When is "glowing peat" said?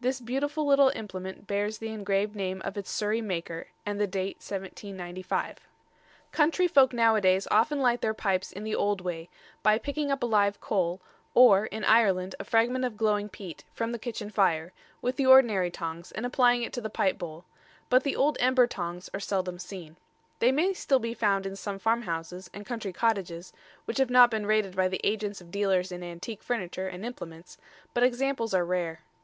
12.96-13.62